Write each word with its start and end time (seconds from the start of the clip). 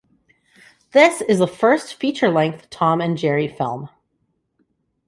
This 0.93 1.21
is 1.21 1.37
the 1.37 1.45
first 1.47 1.93
feature-length 1.93 2.71
Tom 2.71 3.01
and 3.01 3.15
Jerry 3.15 3.47
film. 3.47 3.87